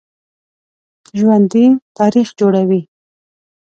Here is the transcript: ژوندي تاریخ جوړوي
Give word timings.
ژوندي 1.17 1.65
تاریخ 1.97 2.27
جوړوي 2.39 2.81